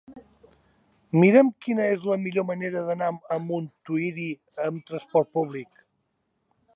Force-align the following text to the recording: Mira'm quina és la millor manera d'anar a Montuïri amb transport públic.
Mira'm 1.23 1.51
quina 1.65 1.85
és 1.97 2.07
la 2.11 2.17
millor 2.23 2.47
manera 2.47 2.83
d'anar 2.89 3.11
a 3.35 3.39
Montuïri 3.51 4.27
amb 4.69 4.89
transport 4.89 5.33
públic. 5.39 5.85